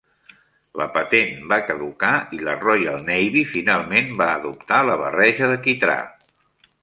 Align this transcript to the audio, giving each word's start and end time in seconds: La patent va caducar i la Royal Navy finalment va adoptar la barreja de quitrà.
La 0.81 0.85
patent 0.93 1.43
va 1.51 1.59
caducar 1.67 2.13
i 2.37 2.39
la 2.47 2.55
Royal 2.63 3.05
Navy 3.09 3.43
finalment 3.51 4.09
va 4.23 4.29
adoptar 4.41 4.79
la 4.91 4.99
barreja 5.03 5.51
de 5.55 5.61
quitrà. 5.69 5.99